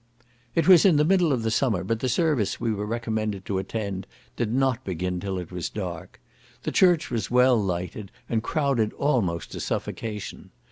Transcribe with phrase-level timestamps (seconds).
[0.55, 4.07] It was in the middle of summer, but the service we were recommended to attend
[4.35, 6.19] did not begin till it was dark.
[6.63, 10.49] The church was well lighted, and crowded almost to suffocation.